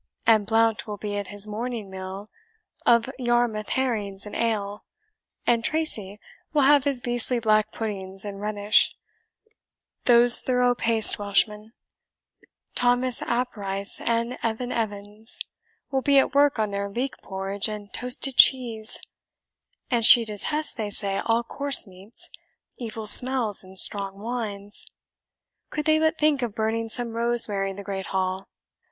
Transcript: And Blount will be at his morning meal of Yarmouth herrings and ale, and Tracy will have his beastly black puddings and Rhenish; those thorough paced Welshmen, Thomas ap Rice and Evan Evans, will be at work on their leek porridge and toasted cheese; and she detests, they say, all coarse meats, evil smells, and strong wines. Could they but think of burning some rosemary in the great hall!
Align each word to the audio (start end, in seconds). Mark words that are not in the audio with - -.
And 0.25 0.47
Blount 0.47 0.87
will 0.87 0.97
be 0.97 1.15
at 1.19 1.27
his 1.27 1.45
morning 1.45 1.91
meal 1.91 2.25
of 2.87 3.11
Yarmouth 3.19 3.69
herrings 3.77 4.25
and 4.25 4.35
ale, 4.35 4.83
and 5.45 5.63
Tracy 5.63 6.19
will 6.53 6.63
have 6.63 6.85
his 6.85 6.99
beastly 7.01 7.37
black 7.37 7.71
puddings 7.71 8.25
and 8.25 8.41
Rhenish; 8.41 8.95
those 10.05 10.41
thorough 10.41 10.73
paced 10.73 11.19
Welshmen, 11.19 11.73
Thomas 12.73 13.21
ap 13.21 13.55
Rice 13.55 14.01
and 14.03 14.39
Evan 14.41 14.71
Evans, 14.71 15.37
will 15.91 16.01
be 16.01 16.17
at 16.17 16.33
work 16.33 16.57
on 16.57 16.71
their 16.71 16.89
leek 16.89 17.17
porridge 17.21 17.69
and 17.69 17.93
toasted 17.93 18.37
cheese; 18.37 18.99
and 19.91 20.03
she 20.03 20.25
detests, 20.25 20.73
they 20.73 20.89
say, 20.89 21.21
all 21.25 21.43
coarse 21.43 21.85
meats, 21.85 22.31
evil 22.75 23.05
smells, 23.05 23.63
and 23.63 23.77
strong 23.77 24.17
wines. 24.17 24.87
Could 25.69 25.85
they 25.85 25.99
but 25.99 26.17
think 26.17 26.41
of 26.41 26.55
burning 26.55 26.89
some 26.89 27.13
rosemary 27.15 27.69
in 27.69 27.75
the 27.75 27.83
great 27.83 28.07
hall! 28.07 28.49